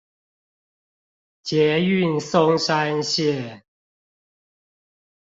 [1.43, 3.61] 捷運松山線